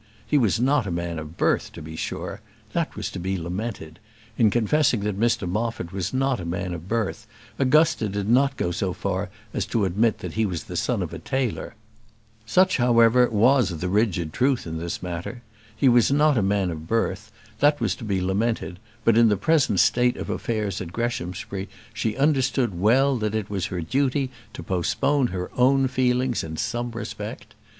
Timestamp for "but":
19.05-19.15